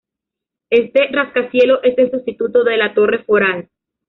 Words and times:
Este 0.71 1.09
rascacielos 1.11 1.81
es 1.83 1.95
el 1.99 2.09
sustituto 2.09 2.63
de 2.63 2.75
la 2.75 2.95
"Torre 2.95 3.23
Foral". 3.23 3.69